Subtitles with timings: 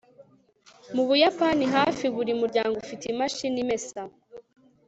[0.95, 4.01] mu buyapani, hafi buri muryango ufite imashini imesa